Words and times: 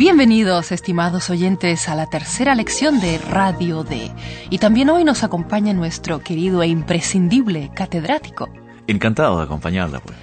Bienvenidos, 0.00 0.72
estimados 0.72 1.28
oyentes, 1.28 1.86
a 1.90 1.94
la 1.94 2.06
tercera 2.06 2.54
lección 2.54 3.00
de 3.00 3.18
Radio 3.18 3.84
D. 3.84 4.10
Y 4.48 4.56
también 4.56 4.88
hoy 4.88 5.04
nos 5.04 5.24
acompaña 5.24 5.74
nuestro 5.74 6.20
querido 6.20 6.62
e 6.62 6.68
imprescindible 6.68 7.70
catedrático. 7.74 8.48
Encantado 8.86 9.36
de 9.36 9.44
acompañarla, 9.44 10.00
pues. 10.00 10.16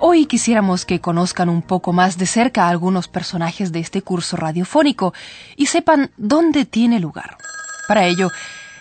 Hoy 0.00 0.26
quisiéramos 0.26 0.84
que 0.84 1.00
conozcan 1.00 1.48
un 1.48 1.62
poco 1.62 1.92
más 1.92 2.18
de 2.18 2.26
cerca 2.26 2.64
a 2.64 2.70
algunos 2.70 3.06
personajes 3.06 3.70
de 3.70 3.78
este 3.78 4.02
curso 4.02 4.36
radiofónico 4.36 5.14
y 5.54 5.66
sepan 5.66 6.10
dónde 6.16 6.64
tiene 6.64 6.98
lugar. 6.98 7.38
Para 7.86 8.04
ello, 8.04 8.32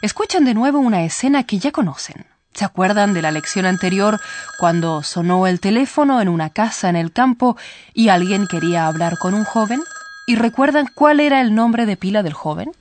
escuchen 0.02 0.46
de 0.46 0.56
nuevo 0.56 0.80
una 0.80 1.04
escena 1.04 1.44
que 1.44 1.60
ya 1.60 1.72
conocen. 1.72 2.26
¿Se 2.56 2.66
acuerdan 2.66 3.14
de 3.14 3.22
la 3.22 3.30
lección 3.30 3.68
anterior 3.68 4.20
cuando 4.58 5.04
sonó 5.04 5.46
el 5.46 5.60
teléfono 5.60 6.22
en 6.22 6.28
una 6.28 6.50
casa 6.50 6.90
en 6.90 6.96
el 6.96 7.14
campo 7.14 7.56
y 7.94 8.10
alguien 8.10 8.48
quería 8.48 8.88
hablar 8.88 9.20
con 9.20 9.36
un 9.36 9.44
joven? 9.44 9.84
¿Y 10.30 10.36
recuerdan 10.36 10.88
cuál 10.94 11.22
era 11.22 11.40
el 11.40 11.56
nombre 11.56 11.86
de 11.86 11.96
pila 11.96 12.22
del 12.22 12.34
joven? 12.34 12.74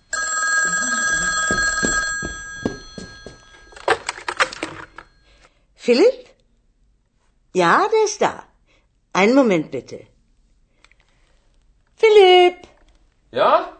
Philipp? 5.77 6.27
Ja, 7.55 7.87
der 7.89 8.05
ist 8.05 8.20
da. 8.20 8.48
Einen 9.12 9.37
Moment 9.37 9.70
bitte. 9.70 10.09
Philipp! 11.95 12.67
Ja? 13.31 13.79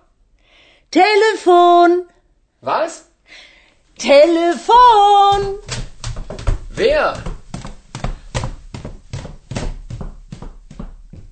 Telefon! 0.91 2.07
Was? 2.61 3.09
Telefon! 3.99 5.57
Wer? 6.71 7.15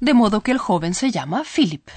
De 0.00 0.12
modo 0.12 0.40
que 0.40 0.50
el 0.50 0.58
joven 0.58 0.94
se 0.94 1.12
llama 1.12 1.44
Philip. 1.44 1.88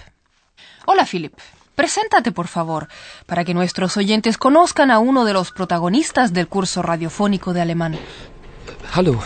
Hola, 0.89 1.05
Philip. 1.05 1.33
Preséntate, 1.75 2.31
por 2.31 2.47
favor, 2.47 2.87
para 3.25 3.43
que 3.43 3.53
nuestros 3.53 3.97
oyentes 3.97 4.37
conozcan 4.37 4.89
a 4.89 4.99
uno 4.99 5.25
de 5.25 5.33
los 5.33 5.51
protagonistas 5.51 6.31
del 6.31 6.47
curso 6.47 6.81
radiofónico 6.81 7.51
de 7.51 7.59
alemán. 7.59 7.99
Hallo. 8.93 9.19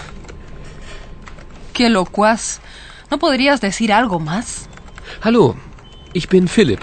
¡Qué 1.72 1.90
locuaz! 1.90 2.62
¿No 3.12 3.20
podrías 3.20 3.62
decir 3.62 3.94
algo 3.94 4.20
más? 4.20 4.70
Hallo, 5.22 5.56
ich 6.14 6.28
bin 6.30 6.48
Philipp. 6.48 6.82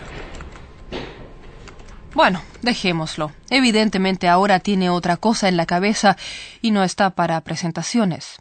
Bueno, 2.15 2.41
dejémoslo. 2.63 3.33
Evidentemente 3.51 4.29
ahora 4.29 4.61
tiene 4.61 4.91
otra 4.91 5.17
cosa 5.17 5.49
en 5.49 5.57
la 5.57 5.67
cabeza 5.67 6.17
y 6.63 6.71
no 6.71 6.85
está 6.85 7.11
para 7.11 7.41
presentaciones. 7.41 8.37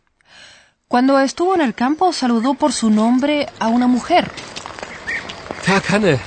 Cuando 0.87 1.19
estuvo 1.19 1.55
en 1.55 1.61
el 1.61 1.73
campo 1.73 2.13
saludó 2.13 2.53
por 2.53 2.73
su 2.73 2.91
nombre 2.91 3.49
a 3.59 3.69
una 3.69 3.87
mujer. 3.87 4.29
Tag 5.67 5.83
Hanne. 5.93 6.17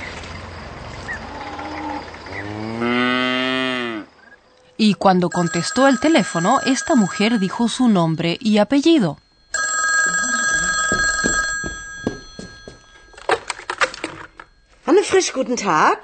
Y 4.77 4.93
cuando 4.93 5.31
contestó 5.31 5.87
el 5.87 5.99
teléfono, 5.99 6.59
esta 6.63 6.93
mujer 6.93 7.39
dijo 7.39 7.67
su 7.67 7.89
nombre 7.89 8.37
y 8.39 8.59
apellido. 8.59 9.17
Hanne 14.85 15.01
Frisch, 15.01 15.33
guten 15.33 15.55
Tag. 15.55 16.03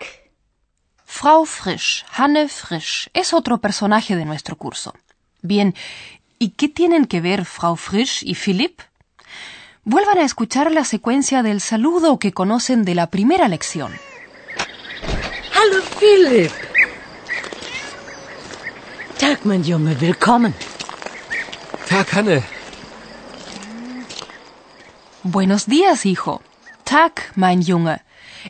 Frau 1.05 1.45
Frisch, 1.45 2.07
Hanne 2.11 2.49
Frisch, 2.49 3.11
es 3.13 3.33
otro 3.33 3.59
personaje 3.59 4.15
de 4.15 4.25
nuestro 4.25 4.55
curso. 4.55 4.95
Bien, 5.43 5.75
¿y 6.39 6.55
qué 6.57 6.69
tienen 6.69 7.05
que 7.05 7.21
ver 7.21 7.45
Frau 7.45 7.75
Frisch 7.75 8.23
y 8.23 8.33
Philipp? 8.33 8.81
Vuelvan 9.89 10.17
a 10.17 10.23
escuchar 10.23 10.69
la 10.73 10.83
secuencia 10.83 11.43
del 11.43 11.61
saludo 11.61 12.19
que 12.19 12.33
conocen 12.33 12.83
de 12.83 12.93
la 12.93 13.09
primera 13.09 13.47
lección. 13.47 13.93
Hallo 15.53 15.81
Philipp! 15.97 16.51
Tag, 19.17 19.45
mein 19.45 19.63
Junge, 19.63 19.95
willkommen. 19.95 20.53
Tag 21.87 22.05
Hanne. 22.11 22.43
Buenos 25.23 25.67
días, 25.67 26.05
hijo. 26.05 26.41
Tag, 26.83 27.13
mein 27.35 27.63
Junge. 27.65 28.01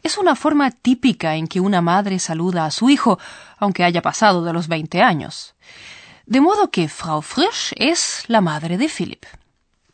Es 0.02 0.18
una 0.18 0.36
forma 0.36 0.72
típica 0.72 1.36
en 1.36 1.46
que 1.46 1.60
una 1.60 1.84
madre 1.84 2.18
saluda 2.18 2.66
a 2.66 2.72
su 2.72 2.90
hijo, 2.90 3.20
aunque 3.60 3.84
haya 3.84 4.02
pasado 4.02 4.44
de 4.44 4.54
los 4.54 4.68
20 4.68 5.04
años. 5.04 5.54
De 6.26 6.42
modo 6.42 6.72
que 6.72 6.90
Frau 6.90 7.22
Frisch 7.22 7.76
es 7.76 8.24
la 8.26 8.42
madre 8.42 8.80
de 8.80 8.90
Philip. 8.90 9.24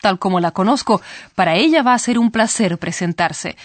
Tal 0.04 0.20
como 0.20 0.42
la 0.42 0.52
conozco, 0.52 1.02
para 1.34 1.56
ella 1.56 1.82
va 1.82 1.94
a 1.94 1.98
ser 2.06 2.20
un 2.20 2.30
placer 2.30 2.78
presentarse. 2.78 3.56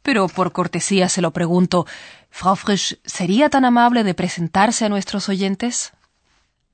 Pero 0.00 0.28
por 0.28 0.52
cortesía 0.52 1.08
se 1.08 1.20
lo 1.20 1.32
pregunto, 1.32 1.86
Frau 2.30 2.54
Frisch, 2.54 3.00
¿sería 3.04 3.50
tan 3.50 3.64
amable 3.64 4.04
de 4.04 4.14
presentarse 4.14 4.84
a 4.84 4.88
nuestros 4.88 5.28
oyentes? 5.28 5.92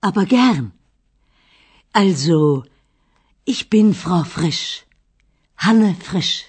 Aber 0.02 0.26
gern. 0.28 0.74
Also, 1.94 2.66
ich 3.46 3.70
bin 3.70 3.94
Frau 3.94 4.24
Frisch. 4.24 4.84
Hanne 5.56 5.94
Frisch. 5.94 6.44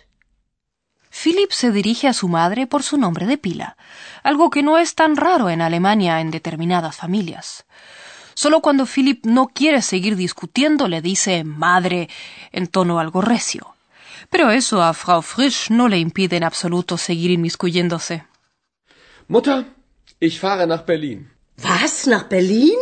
Philip 1.09 1.52
se 1.53 1.72
dirige 1.72 2.09
a 2.09 2.13
su 2.13 2.28
madre 2.28 2.68
por 2.68 2.84
su 2.84 2.97
nombre 2.97 3.25
de 3.25 3.38
pila, 3.38 3.78
algo 4.22 4.50
que 4.50 4.63
no 4.63 4.78
es 4.78 4.96
tan 4.96 5.16
raro 5.16 5.50
en 5.50 5.62
Alemania 5.62 6.19
en 6.19 6.30
determinadas 6.30 6.97
familias. 6.97 7.66
Solo 8.35 8.59
cuando 8.59 8.85
Philip 8.85 9.25
no 9.25 9.47
quiere 9.47 9.81
seguir 9.81 10.18
discutiendo 10.18 10.88
le 10.90 11.01
dice 11.01 11.44
madre 11.46 12.09
en 12.51 12.68
tono 12.68 13.00
algo 13.00 13.22
recio. 13.22 13.75
Pero 14.29 14.51
eso 14.51 14.84
a 14.84 14.94
Frau 14.94 15.22
Frisch 15.22 15.69
no 15.69 15.88
le 15.88 15.97
impide 16.00 16.35
en 16.35 16.44
absoluto 16.44 16.97
seguir 16.97 17.31
inmiscuyéndose. 17.31 18.25
Mutter, 19.28 19.66
ich 20.19 20.40
fahre 20.40 20.68
nach 20.68 20.85
Berlin. 20.85 21.31
Was? 21.63 22.07
Nach 22.07 22.28
Berlin? 22.28 22.78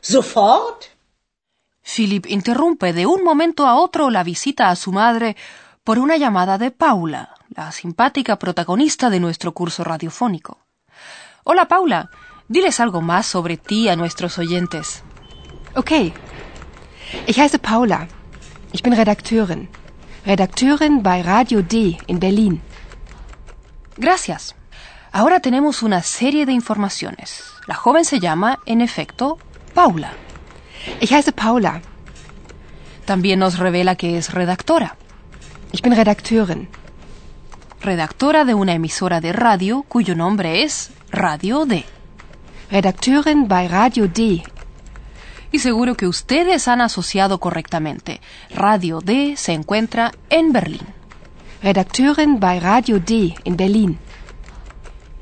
Sofort? 0.00 0.84
Philip 1.82 2.26
interrumpe 2.26 2.92
de 2.92 3.06
un 3.06 3.24
momento 3.24 3.66
a 3.66 3.74
otro 3.74 4.10
la 4.10 4.22
visita 4.22 4.70
a 4.70 4.76
su 4.76 4.92
madre 4.92 5.36
por 5.82 5.98
una 5.98 6.16
llamada 6.16 6.56
de 6.56 6.70
Paula, 6.70 7.34
la 7.48 7.72
simpática 7.72 8.38
protagonista 8.38 9.10
de 9.10 9.20
nuestro 9.20 9.52
curso 9.52 9.84
radiofónico. 9.84 10.58
Hola 11.44 11.68
Paula, 11.68 12.10
diles 12.48 12.80
algo 12.80 13.00
más 13.00 13.26
sobre 13.26 13.56
ti 13.56 13.88
a 13.88 13.96
nuestros 13.96 14.38
oyentes. 14.38 15.02
Okay. 15.74 16.12
Ich 17.26 17.38
heiße 17.38 17.58
Paula. 17.58 18.08
Ich 18.72 18.82
bin 18.82 18.92
Redakteurin. 18.92 19.68
Redakteurin 20.26 21.02
bei 21.02 21.22
Radio 21.22 21.62
D 21.62 21.98
in 22.06 22.18
Berlin. 22.18 22.60
Gracias. 23.96 24.54
Ahora 25.12 25.40
tenemos 25.40 25.82
una 25.82 26.02
serie 26.02 26.44
de 26.46 26.52
informaciones. 26.52 27.44
La 27.66 27.74
joven 27.74 28.04
se 28.04 28.18
llama, 28.18 28.58
en 28.66 28.80
efecto, 28.80 29.38
Paula. 29.74 30.12
Ich 31.00 31.12
heiße 31.12 31.32
Paula. 31.32 31.82
También 33.04 33.38
nos 33.38 33.58
revela 33.58 33.96
que 33.96 34.18
es 34.18 34.32
redactora. 34.32 34.96
Ich 35.72 35.82
bin 35.82 35.94
Redakteurin. 35.94 36.68
Redactora 37.80 38.44
de 38.44 38.54
una 38.54 38.72
emisora 38.74 39.20
de 39.20 39.32
radio 39.32 39.82
cuyo 39.82 40.14
nombre 40.14 40.62
es 40.62 40.90
Radio 41.10 41.66
D. 41.66 41.84
Redakteurin 42.74 43.46
bei 43.46 43.68
Radio 43.68 44.08
D. 44.08 44.42
Y 45.52 45.60
seguro 45.60 45.94
que 45.94 46.08
ustedes 46.08 46.66
han 46.66 46.80
asociado 46.80 47.38
correctamente. 47.38 48.20
Radio 48.50 48.98
D 48.98 49.36
se 49.36 49.52
encuentra 49.52 50.10
en 50.28 50.50
Berlín. 50.52 50.82
Redakteurin 51.62 52.40
bei 52.40 52.58
Radio 52.58 52.98
D 52.98 53.32
in 53.44 53.56
Berlin. 53.56 53.96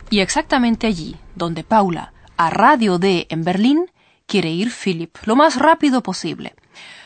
Y 0.08 0.20
exactamente 0.20 0.87
allí, 0.87 1.16
donde 1.34 1.62
Paula, 1.62 2.14
a 2.38 2.49
Radio 2.49 2.96
D 2.96 3.26
en 3.28 3.44
Berlín, 3.44 3.84
quiere 4.26 4.49
ir 4.49 4.70
Philip 4.70 5.14
lo 5.26 5.37
más 5.37 5.56
rápido 5.56 6.02
posible. 6.02 6.54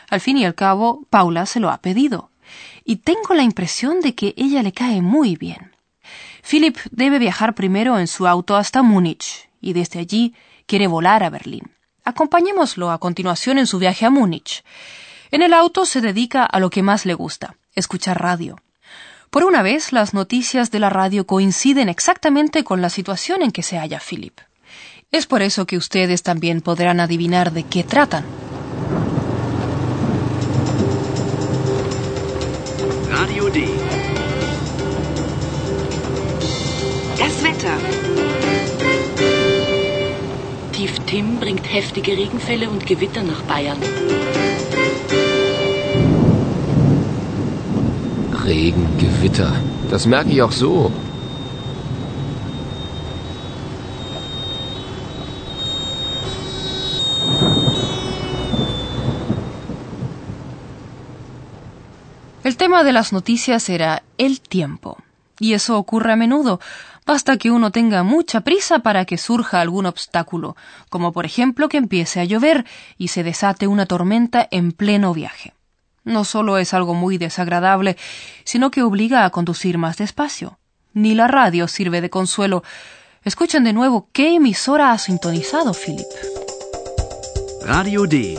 Al 0.09 0.21
fin 0.21 0.37
y 0.37 0.45
al 0.45 0.55
cabo, 0.55 1.05
Paula 1.09 1.45
se 1.45 1.59
lo 1.59 1.69
ha 1.71 1.79
pedido. 1.79 2.31
Y 2.85 3.03
tengo 3.03 3.33
la 3.33 3.43
impresión 3.43 3.99
de 3.99 4.15
que 4.15 4.33
ella 4.37 4.63
le 4.63 4.71
cae 4.71 5.01
muy 5.01 5.35
bien. 5.35 5.75
Philip 6.41 6.77
debe 6.91 7.19
viajar 7.19 7.53
primero 7.53 7.99
en 7.99 8.07
su 8.07 8.25
auto 8.27 8.55
hasta 8.55 8.81
Múnich 8.81 9.46
y 9.61 9.73
desde 9.73 9.99
allí 9.99 10.33
quiere 10.65 10.87
volar 10.87 11.23
a 11.23 11.29
Berlín. 11.29 11.71
Acompañémoslo 12.03 12.91
a 12.91 12.99
continuación 12.99 13.57
en 13.57 13.67
su 13.67 13.79
viaje 13.79 14.05
a 14.05 14.09
Múnich. 14.09 14.63
En 15.31 15.41
el 15.41 15.53
auto 15.53 15.85
se 15.85 16.01
dedica 16.01 16.45
a 16.45 16.59
lo 16.59 16.69
que 16.69 16.83
más 16.83 17.05
le 17.05 17.13
gusta, 17.13 17.57
escuchar 17.75 18.21
radio. 18.21 18.57
Por 19.29 19.43
una 19.43 19.61
vez, 19.61 19.91
las 19.91 20.13
noticias 20.13 20.71
de 20.71 20.79
la 20.79 20.89
radio 20.89 21.27
coinciden 21.27 21.89
exactamente 21.89 22.63
con 22.63 22.81
la 22.81 22.89
situación 22.89 23.41
en 23.41 23.51
que 23.51 23.61
se 23.61 23.77
halla 23.77 23.99
Philip. 23.99 24.39
Es 25.11 25.25
por 25.25 25.41
eso 25.41 25.65
que 25.65 25.77
ustedes 25.77 26.23
también 26.23 26.61
podrán 26.61 26.99
adivinar 26.99 27.51
de 27.51 27.63
qué 27.63 27.83
tratan. 27.83 28.25
Radio 33.09 33.49
D. 33.49 33.67
Das 37.17 37.41
Wetter. 37.41 38.16
Tief 40.87 40.99
Tim 41.05 41.39
bringt 41.39 41.65
heftige 41.73 42.13
Regenfälle 42.13 42.69
und 42.69 42.85
Gewitter 42.85 43.21
nach 43.21 43.41
Bayern. 43.41 43.77
Regen, 48.45 48.87
Gewitter. 48.97 49.51
Das 49.91 50.05
merke 50.05 50.29
ich 50.29 50.41
auch 50.41 50.53
so. 50.53 50.89
El 62.45 62.55
tema 62.55 62.85
de 62.85 62.93
las 62.93 63.11
noticias 63.11 63.67
era 63.67 64.03
el 64.17 64.39
tiempo. 64.39 64.99
Y 65.37 65.51
eso 65.53 65.77
ocurre 65.77 66.13
a 66.13 66.15
menudo. 66.15 66.61
Basta 67.07 67.37
que 67.37 67.51
uno 67.51 67.71
tenga 67.71 68.03
mucha 68.03 68.41
prisa 68.41 68.79
para 68.79 69.05
que 69.05 69.17
surja 69.17 69.61
algún 69.61 69.85
obstáculo, 69.85 70.57
como 70.89 71.13
por 71.13 71.25
ejemplo 71.25 71.69
que 71.69 71.77
empiece 71.77 72.19
a 72.19 72.25
llover 72.25 72.65
y 72.97 73.07
se 73.07 73.23
desate 73.23 73.65
una 73.65 73.85
tormenta 73.85 74.45
en 74.51 74.73
pleno 74.73 75.13
viaje. 75.13 75.53
No 76.03 76.25
solo 76.25 76.57
es 76.57 76.73
algo 76.73 76.93
muy 76.93 77.17
desagradable, 77.17 77.95
sino 78.43 78.71
que 78.71 78.83
obliga 78.83 79.23
a 79.23 79.29
conducir 79.29 79.77
más 79.77 79.95
despacio. 79.95 80.59
Ni 80.93 81.15
la 81.15 81.29
radio 81.29 81.69
sirve 81.69 82.01
de 82.01 82.09
consuelo. 82.09 82.61
Escuchen 83.23 83.63
de 83.63 83.71
nuevo 83.71 84.09
qué 84.11 84.35
emisora 84.35 84.91
ha 84.91 84.97
sintonizado, 84.97 85.73
Philip. 85.73 86.07
Radio 87.61 88.03
D. 88.03 88.37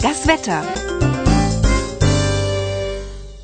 Das 0.00 0.24
Wetter. 0.26 0.62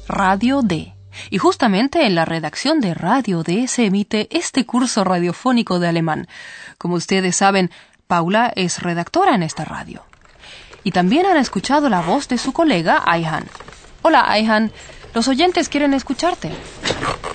Radio 0.06 0.62
D. 0.62 0.99
Y 1.28 1.38
justamente 1.38 2.06
en 2.06 2.14
la 2.14 2.24
redacción 2.24 2.80
de 2.80 2.94
Radio 2.94 3.42
D 3.42 3.68
se 3.68 3.84
emite 3.84 4.28
este 4.30 4.64
curso 4.64 5.04
radiofónico 5.04 5.78
de 5.78 5.88
alemán. 5.88 6.28
Como 6.78 6.94
ustedes 6.94 7.36
saben, 7.36 7.70
Paula 8.06 8.52
es 8.56 8.82
redactora 8.82 9.34
en 9.34 9.42
esta 9.42 9.64
radio. 9.64 10.02
Y 10.82 10.92
también 10.92 11.26
han 11.26 11.36
escuchado 11.36 11.88
la 11.88 12.00
voz 12.00 12.28
de 12.28 12.38
su 12.38 12.52
colega 12.52 13.02
Ayhan. 13.06 13.44
Hola 14.02 14.30
Ayhan, 14.30 14.72
los 15.14 15.28
oyentes 15.28 15.68
quieren 15.68 15.92
escucharte. 15.92 16.50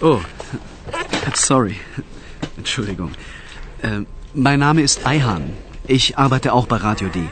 Oh, 0.02 0.20
sorry. 1.36 1.78
Entschuldigung. 2.58 3.12
Äh, 3.84 4.06
mein 4.34 4.60
Name 4.60 4.81
ist 4.81 5.06
Ayhan. 5.06 5.54
Ich 5.88 6.18
arbeite 6.18 6.52
auch 6.52 6.68
bei 6.68 6.78
Radio 6.78 7.10
D. 7.10 7.30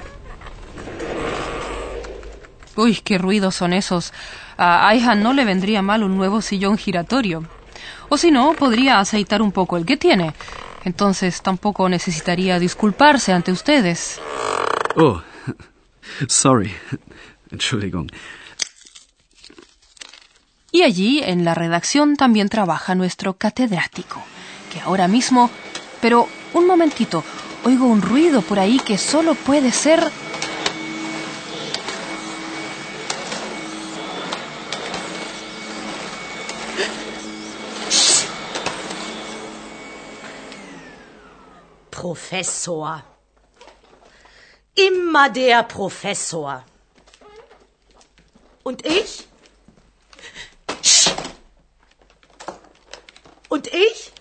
Uy, 2.75 3.01
qué 3.03 3.17
ruidos 3.17 3.55
son 3.55 3.73
esos. 3.73 4.13
A 4.65 5.15
no 5.15 5.33
le 5.33 5.43
vendría 5.43 5.81
mal 5.81 6.03
un 6.03 6.15
nuevo 6.15 6.41
sillón 6.41 6.77
giratorio. 6.77 7.43
O 8.07 8.17
si 8.17 8.31
no, 8.31 8.53
podría 8.53 8.99
aceitar 8.99 9.41
un 9.41 9.51
poco 9.51 9.75
el 9.75 9.85
que 9.85 9.97
tiene. 9.97 10.33
Entonces 10.85 11.41
tampoco 11.41 11.89
necesitaría 11.89 12.59
disculparse 12.59 13.33
ante 13.33 13.51
ustedes. 13.51 14.21
Oh, 14.95 15.21
sorry. 16.27 16.73
Entschuldigung. 17.51 18.09
Y 20.71 20.83
allí, 20.83 21.21
en 21.21 21.43
la 21.43 21.53
redacción, 21.53 22.15
también 22.15 22.47
trabaja 22.47 22.95
nuestro 22.95 23.33
catedrático, 23.33 24.23
que 24.71 24.79
ahora 24.79 25.07
mismo... 25.07 25.51
Pero, 26.01 26.27
un 26.53 26.67
momentito, 26.67 27.23
oigo 27.63 27.85
un 27.85 28.01
ruido 28.01 28.41
por 28.41 28.59
ahí 28.59 28.79
que 28.79 28.97
solo 28.97 29.35
puede 29.35 29.71
ser... 29.71 30.09
Professor. 42.13 43.01
Immer 44.75 45.31
der 45.31 45.63
Professor. 45.63 46.63
Und 48.61 48.85
ich? 48.85 49.27
Und 53.49 53.65
ich? 53.67 54.11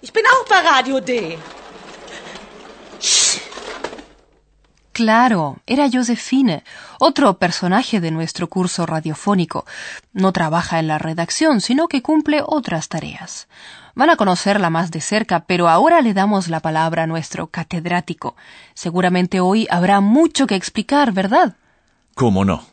Ich 0.00 0.12
bin 0.12 0.24
auch 0.32 0.44
bei 0.48 0.60
Radio 0.60 1.00
D. 1.00 1.38
Claro, 4.92 5.56
era 5.66 5.86
Josefine, 5.86 6.62
otro 7.00 7.38
personaje 7.38 8.00
de 8.00 8.12
nuestro 8.12 8.48
curso 8.48 8.86
radiofónico. 8.86 9.64
No 10.12 10.32
trabaja 10.32 10.78
en 10.78 10.86
la 10.86 10.98
redacción, 10.98 11.60
sino 11.60 11.88
que 11.88 12.02
cumple 12.02 12.42
otras 12.46 12.88
tareas. 12.88 13.48
Van 14.00 14.08
a 14.08 14.16
conocerla 14.16 14.70
más 14.70 14.90
de 14.90 15.02
cerca, 15.02 15.40
pero 15.40 15.68
ahora 15.68 16.00
le 16.00 16.14
damos 16.14 16.48
la 16.48 16.60
palabra 16.60 17.02
a 17.02 17.06
nuestro 17.06 17.48
catedrático. 17.48 18.34
Seguramente 18.72 19.40
hoy 19.40 19.66
habrá 19.70 20.00
mucho 20.00 20.46
que 20.46 20.54
explicar, 20.54 21.12
¿verdad? 21.12 21.56
¿Cómo 22.14 22.46
no? 22.46 22.64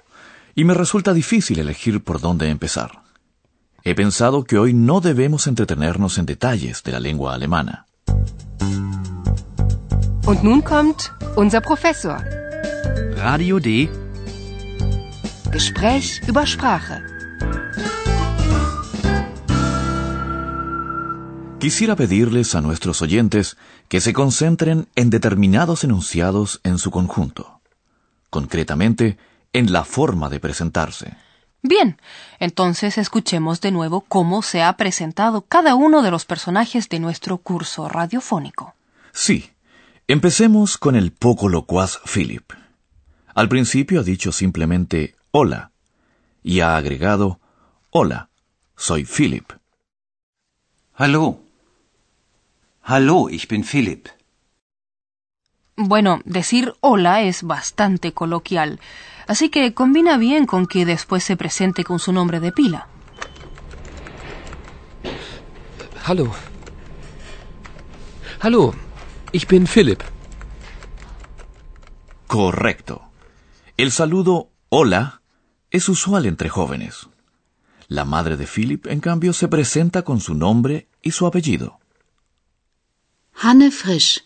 Y 0.55 0.63
me 0.63 0.73
resulta 0.73 1.11
difícil 1.11 1.59
elegir 1.59 2.01
por 2.01 2.21
dónde 2.21 2.47
empezar. 2.47 3.01
He 3.83 3.93
pensado 3.93 4.45
que 4.45 4.57
hoy 4.57 4.73
no 4.73 5.01
debemos 5.01 5.47
entretenernos 5.47 6.17
en 6.17 6.27
detalles 6.27 6.81
de 6.83 6.93
la 6.93 7.01
lengua 7.01 7.33
alemana. 7.33 7.85
Und 10.25 10.43
nun 10.43 10.61
kommt 10.61 11.11
unser 11.35 11.61
Professor. 11.61 12.23
Radio 13.17 13.59
D. 13.59 13.89
Gespräch 15.51 16.21
über 16.29 16.47
Sprache. 16.47 17.16
Quisiera 21.67 21.97
pedirles 21.97 22.55
a 22.55 22.61
nuestros 22.61 23.01
oyentes 23.01 23.57
que 23.89 23.99
se 23.99 24.13
concentren 24.13 24.87
en 24.95 25.09
determinados 25.09 25.83
enunciados 25.83 26.61
en 26.63 26.77
su 26.77 26.91
conjunto, 26.91 27.59
concretamente 28.29 29.17
en 29.51 29.73
la 29.73 29.83
forma 29.83 30.29
de 30.29 30.39
presentarse. 30.39 31.17
Bien, 31.61 31.99
entonces 32.39 32.97
escuchemos 32.97 33.59
de 33.59 33.71
nuevo 33.71 33.99
cómo 33.99 34.43
se 34.43 34.63
ha 34.63 34.77
presentado 34.77 35.41
cada 35.41 35.75
uno 35.75 36.03
de 36.03 36.09
los 36.09 36.23
personajes 36.23 36.87
de 36.87 37.01
nuestro 37.01 37.37
curso 37.37 37.89
radiofónico. 37.89 38.73
Sí, 39.11 39.49
empecemos 40.07 40.77
con 40.77 40.95
el 40.95 41.11
poco 41.11 41.49
locuaz 41.49 41.99
Philip. 42.05 42.49
Al 43.35 43.49
principio 43.49 43.99
ha 43.99 44.03
dicho 44.03 44.31
simplemente 44.31 45.17
hola 45.31 45.71
y 46.43 46.61
ha 46.61 46.77
agregado 46.77 47.41
hola, 47.89 48.29
soy 48.77 49.03
Philip. 49.03 49.51
Hallo. 50.95 51.46
Hallo, 52.89 53.27
ich 53.29 53.49
bin 53.49 53.65
Philipp. 53.65 54.07
Bueno, 55.75 56.21
decir 56.23 56.73
hola 56.79 57.21
es 57.21 57.43
bastante 57.43 58.13
coloquial, 58.13 58.79
así 59.27 59.49
que 59.49 59.73
combina 59.73 60.17
bien 60.17 60.45
con 60.45 60.67
que 60.67 60.85
después 60.85 61.25
se 61.25 61.35
presente 61.35 61.83
con 61.83 61.99
su 61.99 62.13
nombre 62.13 62.39
de 62.39 62.53
pila. 62.53 62.87
Hallo. 66.05 66.31
Hallo, 68.39 68.73
ich 69.33 69.49
bin 69.49 69.67
Philipp. 69.67 70.01
Correcto. 72.27 73.01
El 73.75 73.91
saludo 73.91 74.47
hola 74.69 75.21
es 75.71 75.89
usual 75.89 76.25
entre 76.25 76.47
jóvenes. 76.47 77.09
La 77.89 78.05
madre 78.05 78.37
de 78.37 78.47
Philip, 78.47 78.87
en 78.87 79.01
cambio, 79.01 79.33
se 79.33 79.49
presenta 79.49 80.03
con 80.03 80.21
su 80.21 80.35
nombre 80.35 80.87
y 81.01 81.11
su 81.11 81.27
apellido. 81.27 81.76
Hanne 83.39 83.69
Frisch. 83.71 84.23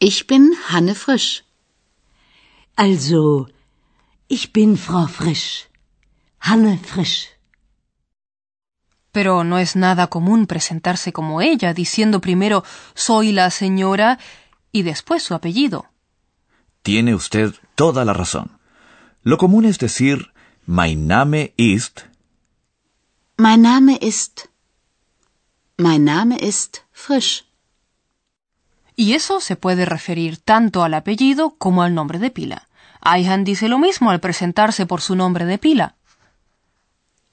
Ich 0.00 0.26
bin 0.26 0.52
Hanne 0.68 0.96
Frisch. 0.96 1.44
Also, 2.74 3.48
ich 4.26 4.52
bin 4.52 4.76
Frau 4.76 5.06
Frisch. 5.06 5.68
Hanne 6.40 6.78
Frisch. 6.78 7.28
Pero 9.12 9.44
no 9.44 9.58
es 9.58 9.76
nada 9.76 10.08
común 10.08 10.48
presentarse 10.48 11.12
como 11.12 11.40
ella, 11.40 11.72
diciendo 11.72 12.20
primero 12.20 12.64
soy 12.94 13.32
la 13.32 13.48
señora 13.50 14.18
y 14.72 14.82
después 14.82 15.22
su 15.22 15.32
apellido. 15.32 15.86
Tiene 16.82 17.14
usted 17.14 17.54
toda 17.76 18.04
la 18.04 18.12
razón. 18.12 18.58
Lo 19.22 19.38
común 19.38 19.64
es 19.64 19.78
decir 19.78 20.32
Mein 20.66 21.06
Name 21.06 21.54
ist. 21.56 22.06
Mein 23.38 23.62
Name 23.62 23.98
ist. 24.02 24.48
Mein 25.78 26.02
Name 26.04 26.36
ist 26.40 26.82
Frisch. 26.92 27.44
Y 28.96 29.12
eso 29.12 29.40
se 29.40 29.56
puede 29.56 29.84
referir 29.84 30.38
tanto 30.38 30.82
al 30.82 30.94
apellido 30.94 31.54
como 31.58 31.82
al 31.82 31.94
nombre 31.94 32.18
de 32.18 32.30
pila. 32.30 32.68
Ayhan 33.02 33.44
dice 33.44 33.68
lo 33.68 33.78
mismo 33.78 34.10
al 34.10 34.20
presentarse 34.20 34.86
por 34.86 35.02
su 35.02 35.14
nombre 35.14 35.44
de 35.44 35.58
pila. 35.58 35.94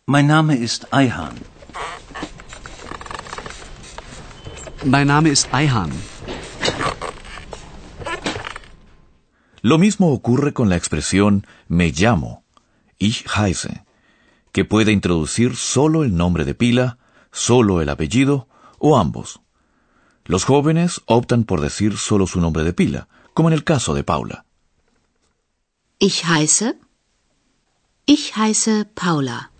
Mein 0.05 0.27
Name 0.27 0.55
ist 0.55 0.85
Ayhan. 0.91 1.33
mein 4.83 5.07
Name 5.07 5.29
ist 5.29 5.47
Eihan. 5.53 5.89
Lo 9.61 9.77
mismo 9.77 10.11
ocurre 10.11 10.53
con 10.53 10.67
la 10.67 10.75
expresión 10.75 11.47
me 11.69 11.91
llamo, 11.91 12.43
ich 12.99 13.25
heiße, 13.33 13.85
que 14.51 14.65
puede 14.65 14.91
introducir 14.91 15.55
solo 15.55 16.03
el 16.03 16.15
nombre 16.15 16.43
de 16.43 16.53
pila, 16.53 16.97
solo 17.31 17.81
el 17.81 17.87
apellido 17.87 18.49
o 18.77 18.97
ambos. 18.97 19.42
Los 20.25 20.45
jóvenes 20.45 21.01
optan 21.05 21.43
por 21.43 21.59
decir 21.61 21.97
solo 21.97 22.27
su 22.27 22.39
nombre 22.39 22.63
de 22.63 22.73
pila, 22.73 23.07
como 23.33 23.49
en 23.49 23.53
el 23.53 23.63
caso 23.63 23.93
de 23.93 24.03
Paula. 24.03 24.45
Ich 25.99 26.23
heiße. 26.25 26.77
Ich 28.05 28.35
heiße 28.35 28.85
Paula. 28.93 29.51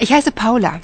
Ich 0.00 0.10
heiße 0.10 0.32
Paula. 0.32 0.80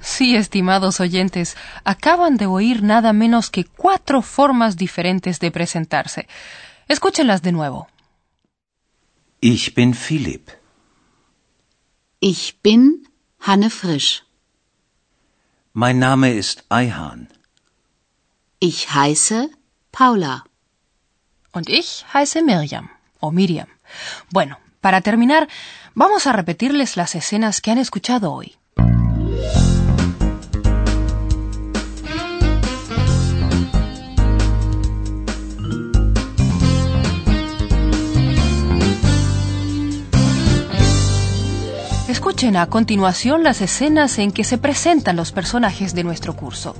Sí, 0.00 0.34
estimados 0.34 0.98
oyentes, 0.98 1.56
acaban 1.84 2.36
de 2.36 2.46
oír 2.46 2.82
nada 2.82 3.12
menos 3.12 3.50
que 3.50 3.64
cuatro 3.64 4.20
formas 4.22 4.76
diferentes 4.76 5.38
de 5.38 5.50
presentarse. 5.52 6.26
Escúchenlas 6.88 7.42
de 7.42 7.52
nuevo. 7.52 7.86
Ich 9.40 9.74
bin 9.74 9.94
Philipp. 9.94 10.50
Ich 12.20 12.58
bin 12.62 13.08
Hanne 13.38 13.70
Frisch. 13.70 14.24
Mein 15.74 15.98
Name 15.98 16.34
ist 16.34 16.64
Eihan. 16.68 17.28
Ich 18.58 18.92
heiße 18.92 19.48
Paula. 19.90 20.44
Und 21.52 21.70
ich 21.70 22.04
heiße 22.12 22.42
Miriam 22.42 22.90
o 23.20 23.30
Miriam. 23.30 23.68
Bueno, 24.30 24.58
para 24.82 25.00
terminar, 25.00 25.48
vamos 25.94 26.26
a 26.26 26.32
repetirles 26.32 26.98
las 26.98 27.14
escenas 27.14 27.62
que 27.62 27.70
han 27.70 27.78
escuchado 27.78 28.34
hoy. 28.34 28.54
Escuchen 42.22 42.56
a 42.56 42.68
continuación 42.68 43.42
las 43.42 43.60
escenas 43.60 44.16
en 44.20 44.30
que 44.30 44.44
se 44.44 44.56
presentan 44.56 45.16
los 45.16 45.32
personajes 45.32 45.92
de 45.92 46.04
nuestro 46.04 46.36
curso. 46.36 46.76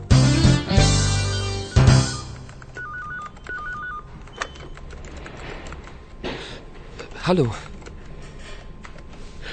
Hallo. 7.27 7.51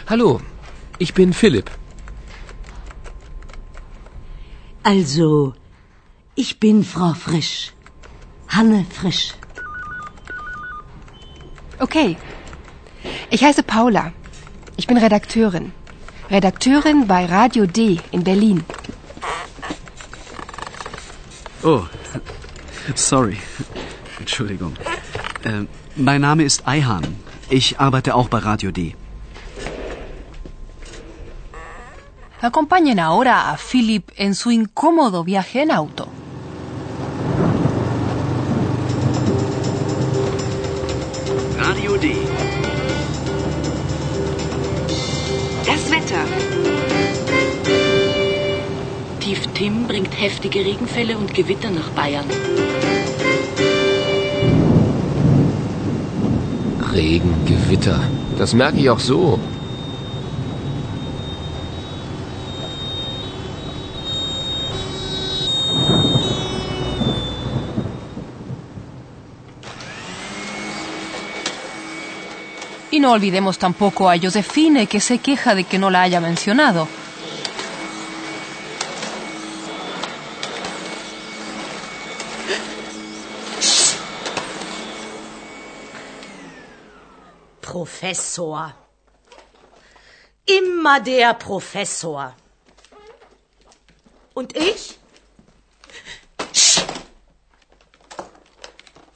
Hallo, 0.06 0.40
ich 1.00 1.16
bin 1.16 1.34
Philipp. 1.34 1.72
Also, 4.84 5.56
ich 6.36 6.60
bin 6.60 6.84
Frau 6.84 7.16
Frisch. 7.16 7.74
Hanne 8.48 8.86
Frisch. 8.92 9.34
Okay. 11.80 12.16
Ich 13.32 13.44
heiße 13.44 13.64
Paula. 13.64 14.14
Ich 14.80 14.88
bin 14.88 14.98
Redakteurin. 14.98 15.74
Redakteurin 16.32 17.06
bei 17.06 17.26
Radio 17.26 17.66
D 17.66 18.00
in 18.12 18.24
Berlin. 18.24 18.64
Oh, 21.64 21.84
sorry. 22.96 23.38
Entschuldigung. 24.22 24.74
Äh, 25.44 25.66
mein 25.98 26.22
Name 26.22 26.44
ist 26.44 26.66
Eihan. 26.66 27.04
Ich 27.50 27.78
arbeite 27.82 28.16
auch 28.16 28.30
bei 28.30 28.38
Radio 28.38 28.72
D. 28.72 28.96
Acompañen 32.42 33.00
ahora 33.00 33.52
a 33.52 33.58
Philip 33.58 34.14
en 34.16 34.34
su 34.34 34.50
incómodo 34.50 35.26
viaje 35.26 35.64
en 35.64 35.72
auto. 35.72 36.08
Radio 41.58 41.98
D. 41.98 42.69
Wetter. 46.10 46.26
Tief 49.20 49.46
Tim 49.54 49.88
bringt 49.88 50.20
heftige 50.20 50.60
Regenfälle 50.60 51.18
und 51.18 51.34
Gewitter 51.34 51.70
nach 51.70 51.90
Bayern. 51.90 52.26
Regen, 56.94 57.34
Gewitter. 57.46 58.00
Das 58.38 58.54
merke 58.54 58.78
ich 58.78 58.90
auch 58.90 59.00
so. 59.00 59.40
Y 73.00 73.02
no 73.02 73.14
olvidemos 73.14 73.58
tampoco 73.58 74.10
a 74.10 74.18
Josefine, 74.20 74.86
que 74.86 75.00
se 75.00 75.20
queja 75.20 75.56
de 75.56 75.64
que 75.64 75.80
no 75.80 75.90
la 75.90 76.02
haya 76.02 76.20
mencionado. 76.20 76.86
Professor. 87.62 88.74
Immer 90.46 91.00
der 91.02 91.40
Professor. 91.40 92.34
Und 94.34 94.58
ich? 94.58 95.00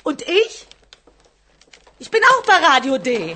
Und 0.03 0.21
ich? 0.21 0.67
Ich 1.99 2.09
bin 2.09 2.21
auch 2.23 2.45
bei 2.45 2.65
Radio 2.65 2.97
D. 2.97 3.35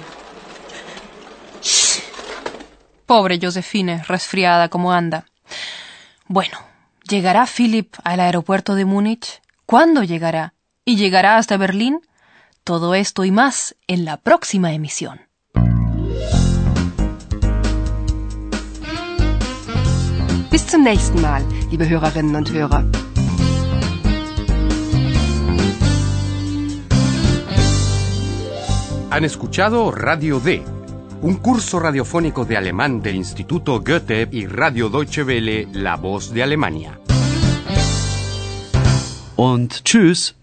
Pobre 3.07 3.39
Josefine, 3.41 4.03
resfriada 4.03 4.67
como 4.67 4.91
anda. 4.91 5.25
Bueno, 6.27 6.57
¿llegará 7.09 7.47
Philip 7.47 7.95
al 8.03 8.19
aeropuerto 8.19 8.75
de 8.75 8.83
Múnich? 8.83 9.41
¿Cuándo 9.65 10.03
llegará? 10.03 10.53
¿Y 10.83 10.97
llegará 10.97 11.37
hasta 11.37 11.55
Berlín? 11.55 12.01
Todo 12.65 12.95
esto 12.95 13.23
y 13.23 13.31
más 13.31 13.75
en 13.87 14.03
la 14.03 14.17
próxima 14.17 14.73
emisión. 14.73 15.21
Bis 20.51 20.65
zum 20.65 20.83
nächsten 20.83 21.21
Mal, 21.21 21.45
liebe 21.69 21.87
Hörerinnen 21.87 22.35
und 22.35 22.49
Hörer. 22.49 22.83
Han 29.11 29.23
escuchado 29.23 29.91
Radio 29.91 30.41
D, 30.41 30.61
un 31.21 31.35
curso 31.35 31.79
radiofónico 31.79 32.45
de 32.45 32.57
alemán 32.57 33.01
del 33.01 33.15
Instituto 33.15 33.81
Goethe 33.81 34.27
y 34.31 34.45
Radio 34.45 34.89
Deutsche 34.89 35.23
Welle, 35.23 35.67
La 35.73 35.95
Voz 35.95 36.31
de 36.33 36.43
Alemania. 36.43 36.99
Und 39.35 39.83
tschüss. 39.83 40.35